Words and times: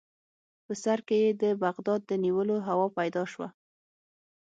په 0.65 0.73
سر 0.83 0.99
کې 1.07 1.17
یې 1.23 1.29
د 1.41 1.43
بغداد 1.63 2.01
د 2.05 2.11
نیولو 2.23 2.55
هوا 2.67 2.87
پیدا 2.97 3.23
شوه. 3.31 3.47